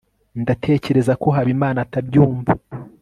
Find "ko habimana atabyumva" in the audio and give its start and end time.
1.21-2.53